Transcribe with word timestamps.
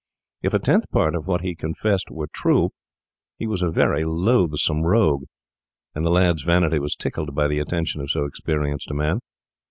If 0.41 0.55
a 0.55 0.57
tenth 0.57 0.89
part 0.89 1.13
of 1.13 1.27
what 1.27 1.41
he 1.41 1.53
confessed 1.53 2.09
were 2.09 2.25
true, 2.33 2.71
he 3.37 3.45
was 3.45 3.61
a 3.61 3.69
very 3.69 4.03
loathsome 4.03 4.81
rogue; 4.81 5.25
and 5.93 6.03
the 6.03 6.09
lad's 6.09 6.41
vanity 6.41 6.79
was 6.79 6.95
tickled 6.95 7.35
by 7.35 7.47
the 7.47 7.59
attention 7.59 8.01
of 8.01 8.09
so 8.09 8.25
experienced 8.25 8.89
a 8.89 8.95
man. 8.95 9.19